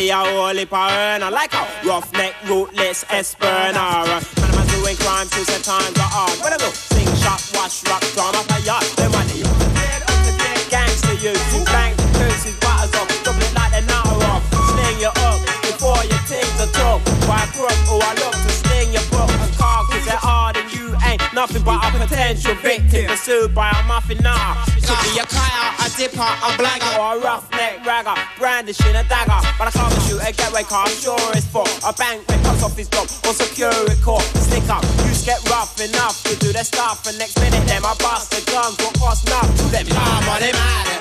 City, 0.00 0.10
a 0.10 0.16
whole 0.16 0.56
heap 0.56 0.72
of 0.72 0.90
earner 0.92 1.30
like 1.30 1.52
a 1.52 1.60
roughneck, 1.84 2.32
rootless 2.48 3.04
esperner. 3.04 4.08
Man, 4.08 4.24
I'm 4.56 4.66
doing 4.72 4.96
crime 4.96 5.28
since 5.28 5.52
the 5.52 5.60
times 5.60 5.92
are 6.00 6.08
hard. 6.08 6.32
When 6.40 6.52
I 6.52 6.56
go 6.56 6.72
sing, 6.72 7.04
shot, 7.20 7.40
wash, 7.52 7.84
rock, 7.84 8.00
drama. 8.16 8.40
Them 8.96 9.12
money, 9.12 9.44
dead 9.76 10.00
up 10.08 10.16
to 10.24 10.32
dead 10.40 10.60
gangster 10.72 11.16
youth. 11.20 11.36
Who 11.52 11.64
bang 11.68 11.92
curses, 12.16 12.56
butters 12.64 12.96
off, 12.96 13.12
drop 13.24 13.36
it 13.44 13.52
like 13.52 13.72
the 13.76 13.82
nutter 13.84 14.24
off. 14.32 14.42
Sling 14.72 15.04
you 15.04 15.12
up 15.28 15.40
before 15.68 16.00
your 16.08 16.22
things 16.24 16.56
are 16.64 16.72
tough. 16.72 17.04
Why 17.28 17.44
crook? 17.52 17.76
Oh, 17.92 18.00
I 18.00 18.16
love 18.24 18.32
to 18.32 18.52
sling 18.56 18.96
your 18.96 19.04
book 19.12 19.28
and 19.28 19.52
car, 19.60 19.84
cause 19.84 20.04
they're 20.08 20.16
hard 20.16 20.56
and 20.56 20.68
you 20.72 20.96
ain't 21.04 21.20
nothing 21.36 21.60
but 21.60 21.76
a 21.76 21.88
potential 21.92 22.56
victim 22.64 23.04
pursued 23.04 23.52
by 23.54 23.68
a 23.68 23.82
muffin 23.84 24.16
nah. 24.24 24.64
Could 24.80 24.96
be 25.04 25.20
a 25.20 25.28
kiter, 25.28 25.68
a 25.84 25.86
dipper, 25.92 26.24
a 26.24 26.48
blagger, 26.56 26.92
or 26.96 27.20
a 27.20 27.20
roughneck. 27.20 27.49
Ragger, 27.90 28.14
brandishing 28.38 28.94
a 28.94 29.02
dagger. 29.10 29.40
But 29.58 29.66
I 29.66 29.72
can't 29.74 29.92
shoot 30.06 30.22
a 30.22 30.30
getaway 30.30 30.62
car, 30.62 30.86
I'm 30.86 30.94
sure 30.94 31.18
it's 31.34 31.46
for 31.50 31.66
a 31.82 31.92
bank, 31.92 32.22
with 32.28 32.46
off 32.46 32.62
office 32.62 32.88
job, 32.88 33.10
or 33.26 33.34
secure 33.34 33.72
security 33.72 34.02
court. 34.02 34.22
Slick 34.46 34.68
up, 34.70 34.84
you 35.02 35.10
get 35.26 35.42
rough 35.50 35.74
enough 35.82 36.22
to 36.24 36.36
do 36.38 36.52
their 36.52 36.64
stuff, 36.64 37.06
and 37.08 37.18
next 37.18 37.36
minute 37.40 37.66
them 37.66 37.84
I 37.84 37.94
bust 37.98 38.30
the 38.30 38.40
guns, 38.50 38.78
won't 38.78 38.96
cost 38.98 39.26
enough 39.26 39.50
to 39.58 39.64
them. 39.74 39.86
Ah, 39.90 40.22
come 40.22 40.30
on, 40.30 40.40
mad, 40.40 40.86
come 40.86 40.99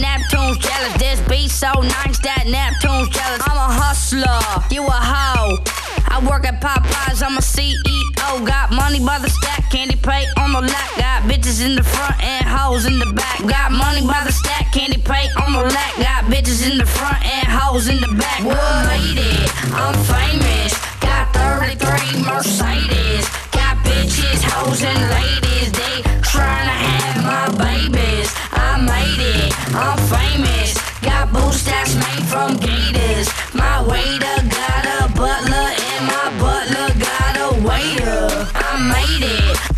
Neptune's 0.00 0.58
jealous. 0.58 0.94
This 0.96 1.20
beat 1.28 1.50
so 1.50 1.70
nice 1.80 2.18
that 2.20 2.48
Neptune's 2.48 3.08
jealous. 3.10 3.42
I'm 3.44 3.56
a 3.56 3.68
hustler, 3.68 4.40
you 4.72 4.82
a 4.86 4.90
hoe. 4.90 5.60
I 6.08 6.24
work 6.24 6.44
at 6.44 6.60
Popeyes, 6.60 7.22
I'm 7.22 7.36
a 7.36 7.44
CEO. 7.44 8.46
Got 8.46 8.72
money 8.72 8.98
by 8.98 9.18
the 9.18 9.28
stack, 9.28 9.70
candy 9.70 9.96
pay 9.96 10.24
on 10.36 10.52
the 10.52 10.60
lap. 10.60 10.90
Got 10.96 11.28
bitches 11.28 11.64
in 11.64 11.76
the 11.76 11.82
front 11.82 12.16
and 12.22 12.46
hoes 12.48 12.86
in 12.86 12.98
the 12.98 13.12
back. 13.12 13.38
Got 13.46 13.72
money 13.72 14.00
by 14.06 14.24
the 14.24 14.32
stack, 14.32 14.72
candy 14.72 14.98
pay 14.98 15.28
on 15.44 15.52
the 15.52 15.64
lap. 15.68 15.92
Got 15.96 16.24
bitches 16.32 16.64
in 16.68 16.78
the 16.78 16.86
front 16.86 17.22
and 17.24 17.46
hoes 17.46 17.88
in 17.88 18.00
the 18.00 18.12
back. 18.16 18.40
What? 18.44 18.56
I'm 18.56 19.94
famous. 20.08 20.72
Got 21.00 21.32
33 21.36 22.24
Mercedes 22.24 23.49
bitches, 23.90 24.42
hoes, 24.52 24.82
and 24.82 25.02
ladies. 25.16 25.68
They 25.80 25.96
tryna 26.32 26.76
have 26.86 27.18
my 27.32 27.46
babies. 27.64 28.30
I 28.52 28.70
made 28.90 29.22
it, 29.38 29.50
I'm 29.74 29.98
famous. 30.14 30.70
Got 31.02 31.32
boots 31.32 31.62
that's 31.64 31.94
made 31.94 32.24
from 32.32 32.56
gators. 32.56 33.28
My 33.54 33.76
waiter 33.90 34.36
got 34.58 34.84
a 34.98 35.00
butler, 35.18 35.68
and 35.90 36.02
my 36.14 36.26
butler 36.42 36.88
got 37.08 37.34
a 37.46 37.50
waiter. 37.66 38.22
I 38.54 38.70
made 38.94 39.24
it. 39.38 39.69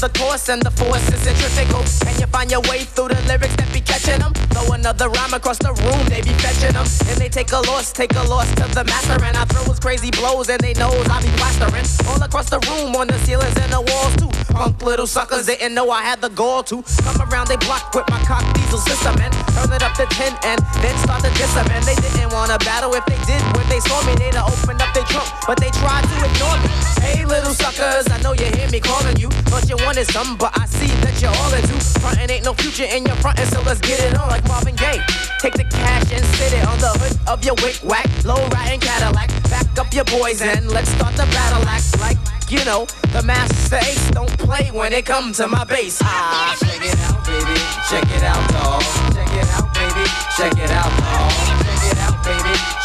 The 0.00 0.19
course 0.30 0.48
and 0.48 0.62
the 0.62 0.70
force 0.70 1.02
is 1.10 1.18
centrifugal. 1.26 1.82
Can 2.06 2.14
you 2.20 2.28
find 2.30 2.48
your 2.50 2.62
way 2.70 2.86
through 2.86 3.08
the 3.08 3.20
lyrics 3.26 3.56
that 3.58 3.66
be 3.74 3.80
catching 3.80 4.20
them? 4.22 4.32
Throw 4.54 4.78
another 4.78 5.10
rhyme 5.10 5.34
across 5.34 5.58
the 5.58 5.74
room, 5.82 6.02
they 6.06 6.22
be 6.22 6.30
fetching 6.38 6.70
them. 6.78 6.86
And 7.10 7.18
they 7.18 7.28
take 7.28 7.50
a 7.50 7.58
loss, 7.66 7.90
take 7.90 8.14
a 8.14 8.22
loss 8.30 8.46
to 8.54 8.64
the 8.70 8.84
master. 8.84 9.18
And 9.26 9.34
I 9.36 9.44
throw 9.50 9.66
his 9.66 9.80
crazy 9.80 10.10
blows 10.14 10.48
and 10.48 10.60
they 10.62 10.74
knows 10.74 11.02
I 11.10 11.18
be 11.18 11.34
plastering. 11.34 11.82
All 12.06 12.22
across 12.22 12.48
the 12.48 12.62
room, 12.70 12.94
on 12.94 13.08
the 13.08 13.18
ceilings 13.26 13.58
and 13.58 13.72
the 13.74 13.82
walls 13.82 14.14
too. 14.22 14.30
Punk 14.54 14.82
little 14.86 15.08
suckers 15.08 15.46
didn't 15.46 15.74
know 15.74 15.90
I 15.90 16.02
had 16.02 16.20
the 16.20 16.30
gall 16.30 16.62
to 16.70 16.82
come 17.02 17.18
around 17.26 17.48
they 17.48 17.58
block 17.66 17.90
with 17.94 18.06
my 18.06 18.22
cock 18.22 18.46
diesel 18.54 18.78
system 18.78 19.18
and 19.18 19.34
turn 19.58 19.74
it 19.74 19.82
up 19.82 19.94
to 19.98 20.06
10 20.06 20.30
and 20.46 20.62
then 20.78 20.94
start 21.02 21.26
to 21.26 21.30
diss 21.34 21.50
them. 21.58 21.66
And 21.74 21.82
they 21.82 21.98
didn't 22.06 22.30
wanna 22.30 22.58
battle 22.62 22.94
if 22.94 23.02
they 23.10 23.18
did 23.26 23.42
when 23.58 23.66
they 23.66 23.80
saw 23.82 23.98
me. 24.06 24.14
They'd 24.14 24.38
open 24.38 24.78
up 24.78 24.94
their 24.94 25.06
trunk, 25.10 25.26
but 25.42 25.58
they 25.58 25.74
tried 25.82 26.06
to 26.06 26.16
ignore 26.22 26.58
me. 26.62 26.70
Hey, 27.02 27.24
little 27.24 27.54
suckers, 27.54 28.06
I 28.14 28.22
know 28.22 28.32
you 28.32 28.46
hear 28.54 28.70
me 28.70 28.78
calling 28.78 29.16
you. 29.18 29.30
But 29.50 29.68
you 29.68 29.76
wanted 29.82 30.06
some, 30.12 30.19
but 30.38 30.52
I 30.58 30.66
see 30.66 30.92
that 31.00 31.16
you're 31.22 31.32
all 31.32 31.54
into. 31.54 31.80
Frontin' 32.00 32.30
ain't 32.30 32.44
no 32.44 32.52
future 32.52 32.84
in 32.84 33.06
your 33.06 33.16
frontin', 33.16 33.46
so 33.46 33.60
let's 33.62 33.80
get 33.80 34.00
it 34.00 34.18
on 34.18 34.28
like 34.28 34.46
Marvin 34.46 34.76
Gaye. 34.76 35.00
Take 35.38 35.54
the 35.54 35.64
cash 35.64 36.12
and 36.12 36.24
sit 36.36 36.52
it 36.52 36.66
on 36.66 36.78
the 36.78 36.92
hood 37.00 37.16
of 37.26 37.44
your 37.44 37.54
wick 37.64 37.80
whack, 37.82 38.06
low 38.24 38.40
riding 38.48 38.80
Cadillac. 38.80 39.28
Back 39.48 39.66
up 39.78 39.92
your 39.94 40.04
boys 40.04 40.42
and 40.42 40.68
let's 40.68 40.90
start 40.90 41.14
the 41.14 41.24
battle 41.32 41.66
act 41.66 41.98
like 42.00 42.18
you 42.50 42.62
know, 42.64 42.84
the 43.12 43.22
Masta 43.22 43.78
Ace 43.78 44.10
don't 44.10 44.36
play 44.38 44.70
when 44.72 44.92
it 44.92 45.06
comes 45.06 45.36
to 45.38 45.46
my 45.46 45.64
bass. 45.64 46.00
Ah, 46.02 46.56
check 46.58 46.82
it 46.82 46.98
out, 47.06 47.24
baby. 47.24 47.56
Check 47.88 48.04
it 48.16 48.24
out, 48.24 48.44
dog. 48.50 48.82
Check 49.14 49.32
it 49.40 49.48
out, 49.56 49.72
baby. 49.72 50.04
Check 50.36 50.52
it 50.58 50.70
out, 50.70 50.90
dog. 51.00 51.69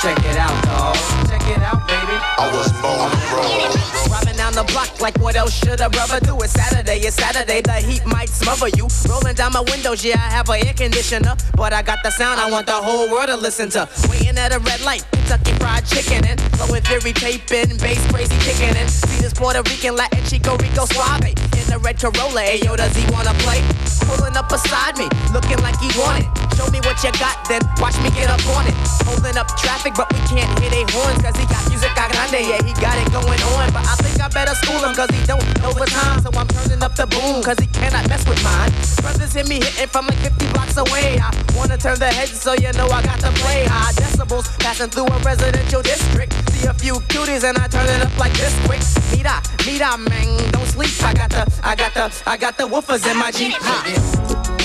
Check 0.01 0.19
it 0.19 0.25
out, 0.25 0.25
baby. 0.25 0.25
Check 0.25 0.25
it 0.25 0.37
out, 0.37 0.55
dog. 0.65 0.95
Check 1.29 1.47
it 1.49 1.61
out, 1.63 1.87
baby. 1.87 2.17
I 2.37 2.45
was 2.53 2.69
born 2.81 3.11
roll. 3.33 3.85
Robbing 4.11 4.37
down 4.37 4.53
the 4.53 4.63
block 4.71 5.01
like 5.01 5.17
what 5.19 5.35
else 5.35 5.53
should 5.53 5.81
a 5.81 5.89
brother 5.89 6.19
do? 6.19 6.37
It's 6.41 6.53
Saturday, 6.53 6.99
it's 6.99 7.15
Saturday, 7.15 7.61
the 7.61 7.73
heat 7.73 8.05
might 8.05 8.29
smother 8.29 8.69
you. 8.69 8.87
Rolling 9.09 9.35
down 9.35 9.53
my 9.53 9.61
windows, 9.61 10.05
yeah, 10.05 10.15
I 10.15 10.29
have 10.29 10.49
an 10.49 10.65
air 10.65 10.73
conditioner. 10.73 11.35
But 11.55 11.73
I 11.73 11.81
got 11.81 11.99
the 12.03 12.11
sound 12.11 12.39
I 12.39 12.49
want 12.49 12.67
the 12.67 12.73
whole 12.73 13.09
world 13.09 13.27
to 13.27 13.37
listen 13.37 13.69
to. 13.71 13.89
Waiting 14.09 14.37
at 14.37 14.53
a 14.53 14.59
red 14.59 14.81
light, 14.81 15.05
Kentucky 15.11 15.53
fried 15.53 15.85
chicken 15.85 16.25
and 16.25 16.39
flowing 16.55 16.83
theory 16.83 17.13
taping, 17.13 17.77
bass 17.77 18.05
crazy 18.11 18.37
kicking 18.39 18.75
in. 18.75 18.87
See 18.87 19.21
this 19.21 19.33
Puerto 19.33 19.61
Rican, 19.63 19.95
Latin, 19.95 20.23
Chico 20.25 20.55
Rico 20.57 20.85
Suave. 20.85 21.25
In 21.25 21.65
the 21.67 21.79
red 21.81 21.99
Corolla, 21.99 22.41
ayo, 22.41 22.77
does 22.77 22.95
he 22.95 23.09
wanna 23.11 23.33
play? 23.41 23.61
Pulling 24.05 24.37
up 24.37 24.49
beside 24.49 24.97
me, 24.97 25.09
looking 25.33 25.57
like 25.63 25.79
he 25.79 25.89
want 25.99 26.23
it. 26.23 26.44
Show 26.55 26.71
me 26.71 26.79
what 26.87 26.95
you 27.03 27.11
got, 27.19 27.35
then 27.47 27.61
watch 27.83 27.99
me 27.99 28.09
get 28.15 28.31
up 28.31 28.39
on 28.55 28.63
it. 28.67 28.75
Holding 29.03 29.35
up 29.35 29.47
traffic, 29.59 29.93
but 29.95 30.07
we 30.13 30.19
can't 30.23 30.47
hit 30.63 30.71
a 30.71 30.87
horns, 30.95 31.19
cause 31.21 31.35
he 31.35 31.45
got 31.51 31.61
music 31.67 31.91
a 31.91 32.07
grande, 32.07 32.47
yeah, 32.47 32.63
he 32.63 32.71
got 32.79 32.95
it 32.95 33.11
going 33.11 33.41
on. 33.55 33.71
But 33.75 33.83
I 33.83 33.95
think 33.99 34.23
I 34.23 34.27
better 34.29 34.55
school 34.55 34.79
him, 34.79 34.95
cause 34.95 35.11
he 35.11 35.19
don't 35.27 35.43
know 35.59 35.75
the 35.75 35.85
time. 35.85 36.23
So 36.23 36.31
I'm 36.31 36.47
turning 36.47 36.81
up 36.81 36.95
the 36.95 37.07
boom, 37.07 37.43
cause 37.43 37.59
he 37.59 37.67
cannot 37.67 38.07
mess 38.07 38.23
with 38.27 38.41
mine. 38.43 38.71
Brothers 39.03 39.33
hit 39.33 39.47
me 39.47 39.59
hitting 39.59 39.91
from 39.91 40.07
like 40.07 40.17
50 40.23 40.47
blocks 40.53 40.77
away. 40.77 41.19
I 41.19 41.29
wanna 41.55 41.77
turn 41.77 41.99
the 41.99 42.07
heads 42.07 42.39
so 42.39 42.53
you 42.53 42.71
know 42.73 42.87
I 42.87 43.03
got 43.03 43.19
to 43.19 43.31
play 43.43 43.65
high 43.67 43.91
decibels. 43.93 44.47
Passing 44.59 44.89
through 44.89 45.11
a 45.11 45.19
residential 45.27 45.81
district. 45.81 46.33
See 46.51 46.67
a 46.67 46.73
few 46.73 46.95
cuties 47.11 47.43
and 47.43 47.57
I 47.57 47.67
turn 47.67 47.85
it 47.87 48.01
up 48.01 48.15
like 48.17 48.33
this 48.33 48.55
quick. 48.65 48.81
Mira, 49.11 49.43
mira, 49.67 49.97
man, 49.97 50.51
don't 50.51 50.67
sleep. 50.71 50.91
I 51.03 51.13
got 51.13 51.29
the, 51.29 51.43
I 51.63 51.75
got 51.75 51.93
the, 51.93 52.23
I 52.25 52.37
got 52.37 52.57
the 52.57 52.63
woofers 52.63 53.03
in 53.09 53.17
my 53.17 53.31
Jeep. 53.31 54.64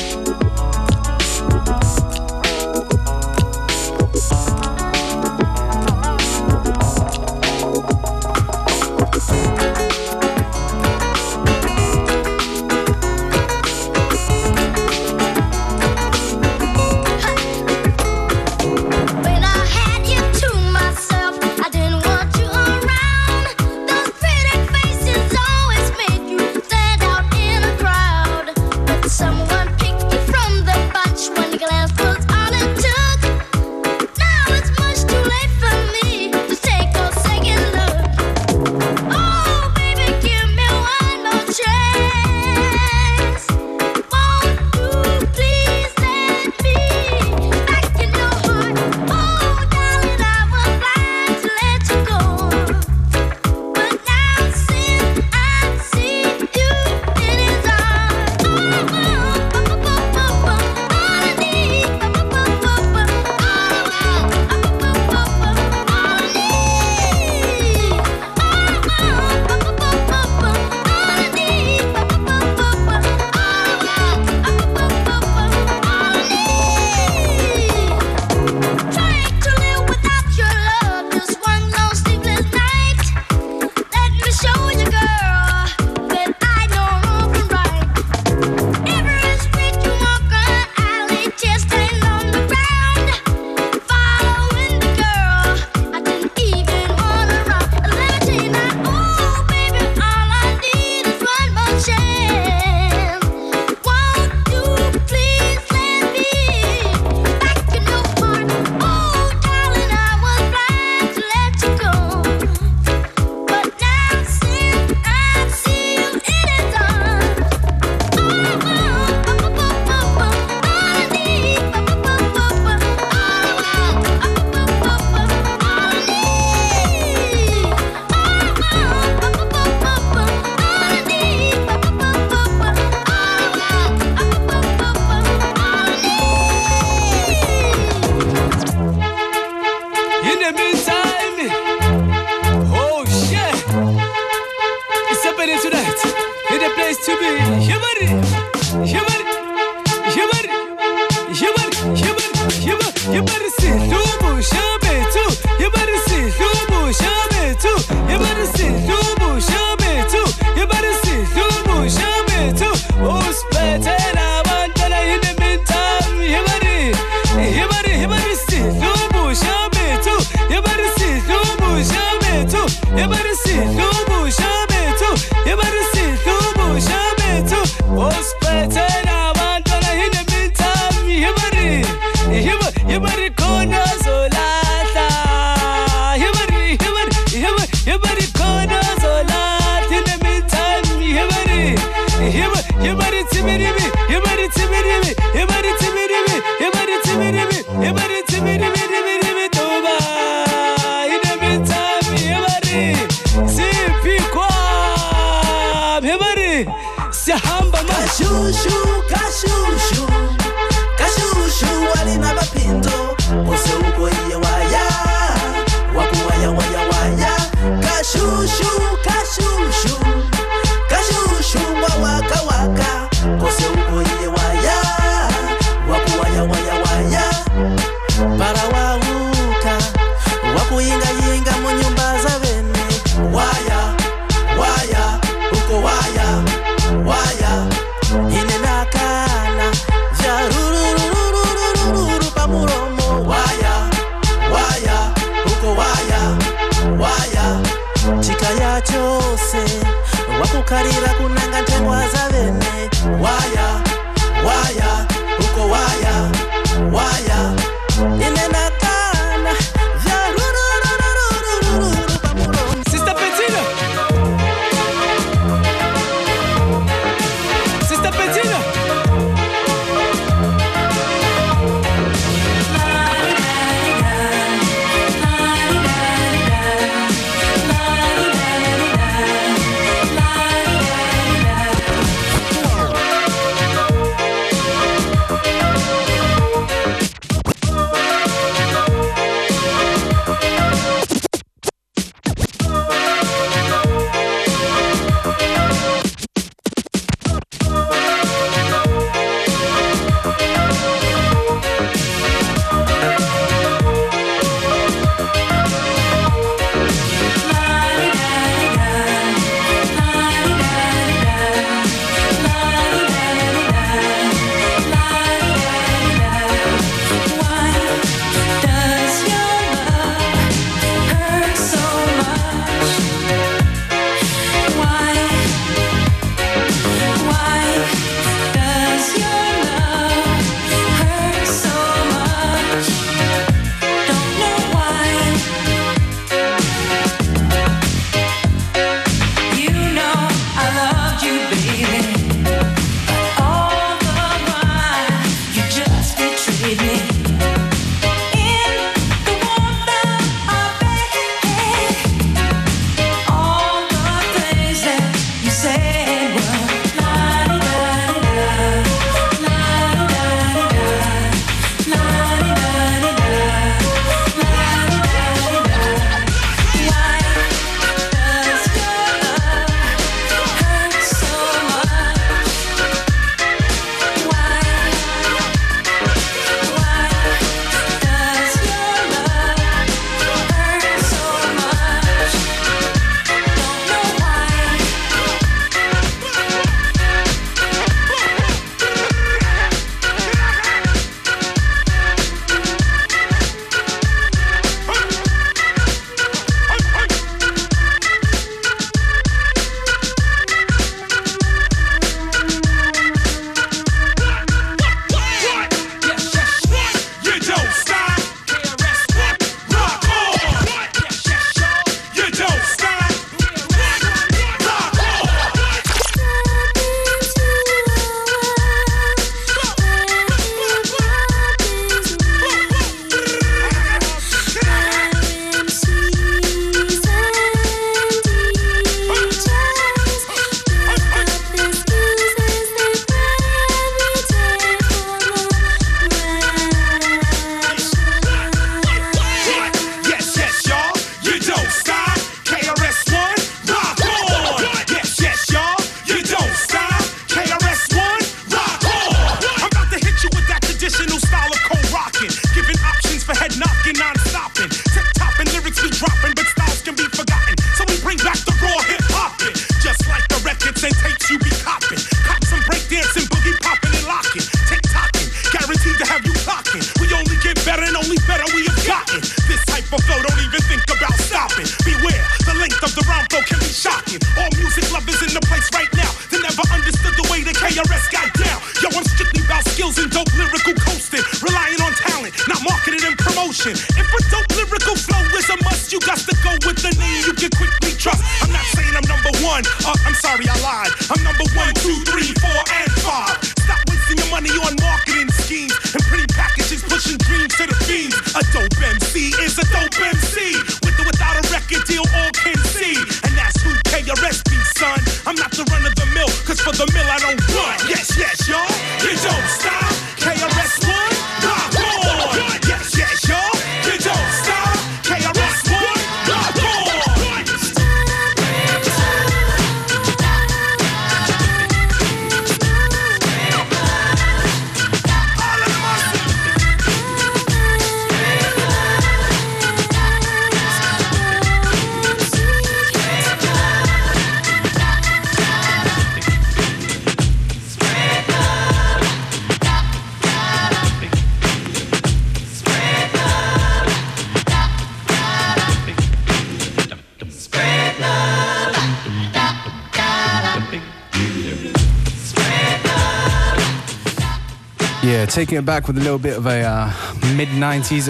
Taking 555.31 555.59
it 555.59 555.65
back 555.65 555.87
with 555.87 555.97
a 555.97 556.01
little 556.01 556.19
bit 556.19 556.37
of 556.37 556.47
a 556.47 556.63
uh, 556.63 556.93
mid 557.37 557.49
90s. 557.49 558.09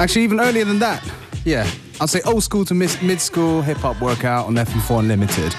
Actually, 0.00 0.22
even 0.22 0.40
earlier 0.40 0.64
than 0.64 0.78
that. 0.78 1.06
Yeah, 1.44 1.68
I'll 2.00 2.08
say 2.08 2.22
old 2.22 2.42
school 2.42 2.64
to 2.64 2.74
mid 2.74 3.20
school 3.20 3.60
hip 3.60 3.76
hop 3.78 4.00
workout 4.00 4.46
on 4.46 4.54
FM4 4.54 5.00
Unlimited. 5.00 5.54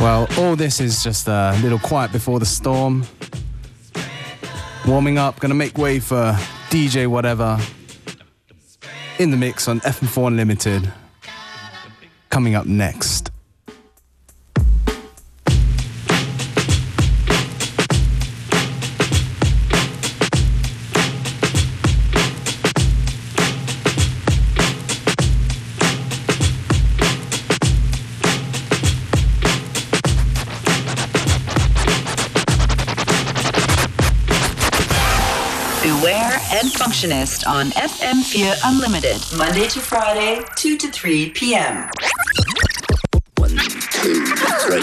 Well, 0.00 0.28
all 0.38 0.54
this 0.54 0.80
is 0.80 1.02
just 1.02 1.28
a 1.28 1.58
little 1.62 1.78
quiet 1.78 2.12
before 2.12 2.38
the 2.38 2.46
storm. 2.46 3.04
Warming 4.86 5.18
up, 5.18 5.40
gonna 5.40 5.54
make 5.54 5.78
way 5.78 5.98
for 5.98 6.38
DJ 6.74 7.06
whatever 7.06 7.56
in 9.20 9.30
the 9.30 9.36
mix 9.36 9.68
on 9.68 9.78
FM4 9.82 10.26
Unlimited. 10.26 10.92
Coming 12.30 12.56
up 12.56 12.66
next. 12.66 13.23
On 37.42 37.70
FM4 37.72 38.54
Unlimited, 38.64 39.20
Monday 39.36 39.66
to 39.68 39.80
Friday, 39.80 40.42
2 40.56 40.78
to 40.78 40.88
3 40.90 41.30
p.m. 41.30 41.88
One, 43.36 43.50
two, 43.50 44.24
three, 44.62 44.80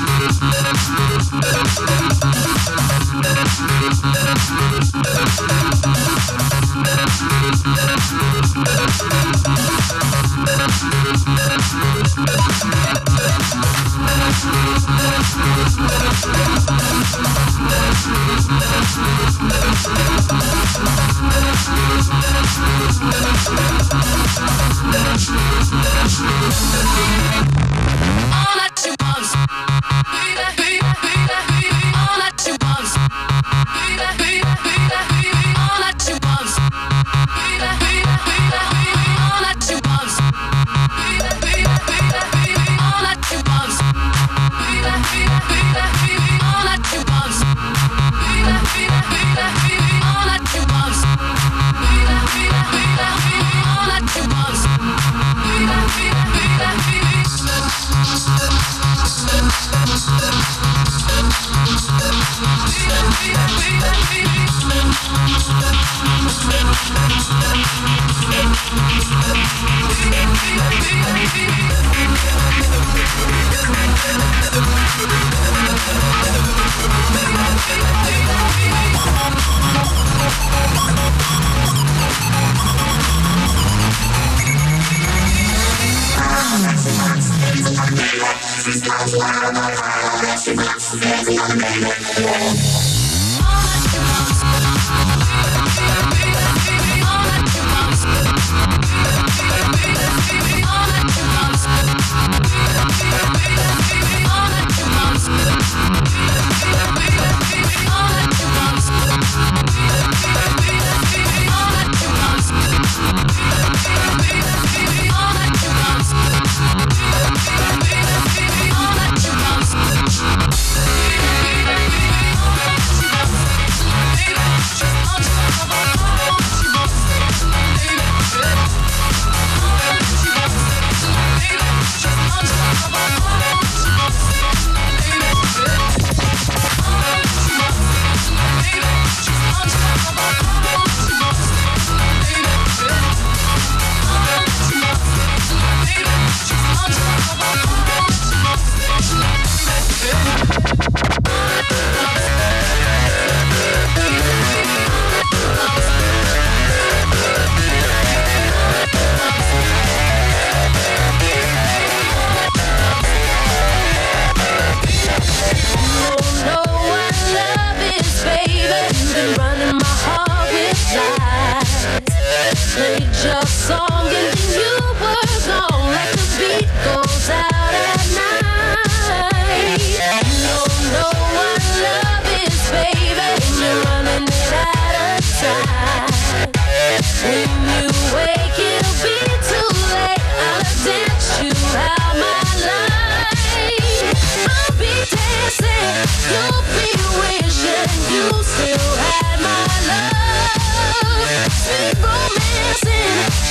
Let's 0.00 0.38
go. 0.90 1.07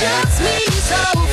gets 0.08 0.40
me 0.40 0.58
so 0.88 1.27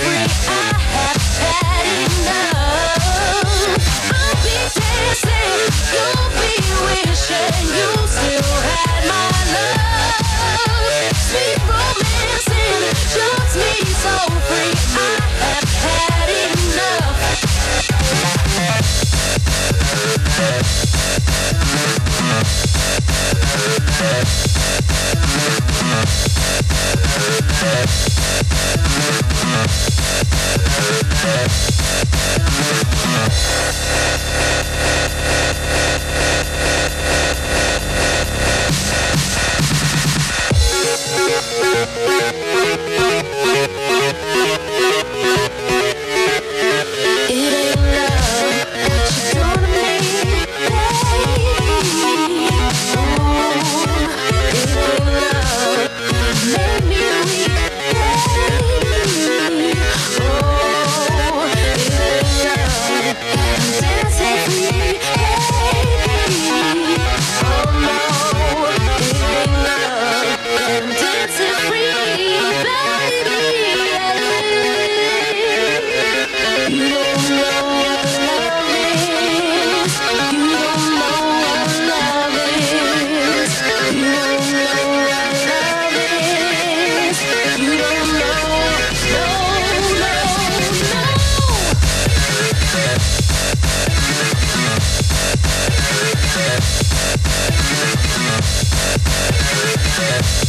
Yeah. 99.98 100.46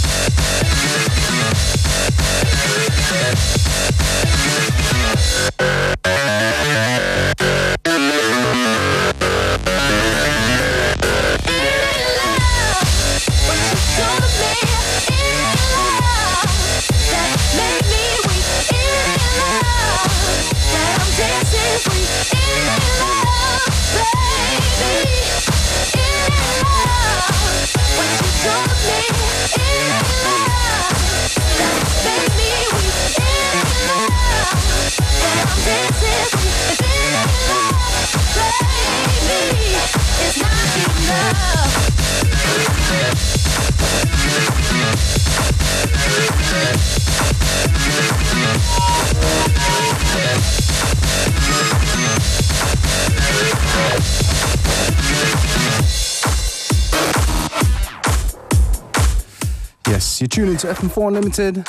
tune 60.36 60.50
into 60.50 60.66
FM4 60.66 61.08
Unlimited. 61.08 61.66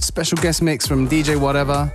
Special 0.00 0.38
guest 0.38 0.62
mix 0.62 0.86
from 0.86 1.06
DJ 1.06 1.38
Whatever. 1.38 1.92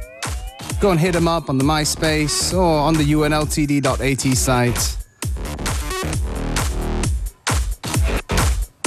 Go 0.80 0.92
and 0.92 1.00
hit 1.00 1.16
him 1.16 1.28
up 1.28 1.50
on 1.50 1.58
the 1.58 1.64
MySpace 1.64 2.56
or 2.56 2.62
on 2.62 2.94
the 2.94 3.04
unltd.at 3.04 4.38
site. 4.38 4.98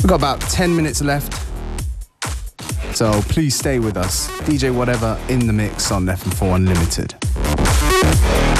We've 0.01 0.09
got 0.09 0.15
about 0.15 0.41
10 0.43 0.77
minutes 0.77 1.03
left. 1.03 1.33
So 2.97 3.21
please 3.23 3.57
stay 3.57 3.81
with 3.81 3.97
us. 3.97 4.29
DJ 4.43 4.73
Whatever 4.73 5.21
in 5.29 5.49
the 5.49 5.53
mix 5.53 5.91
on 5.91 6.07
FM4 6.07 6.55
Unlimited. 6.55 8.54